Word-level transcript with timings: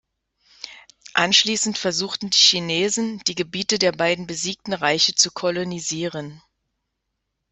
Anschließend 1.13 1.77
versuchten 1.77 2.31
die 2.31 2.37
Chinesen, 2.39 3.19
die 3.27 3.35
Gebiete 3.35 3.77
der 3.77 3.91
beiden 3.91 4.25
besiegten 4.25 4.73
Reiche 4.73 5.13
zu 5.13 5.29
kolonisieren. 5.31 6.41